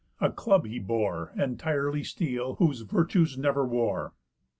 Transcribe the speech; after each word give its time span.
A 0.19 0.31
club 0.31 0.65
he 0.65 0.79
bore, 0.79 1.31
Entirely 1.37 2.03
steel, 2.03 2.55
whose 2.55 2.81
virtues 2.81 3.37
never 3.37 3.67
wore. 3.67 4.13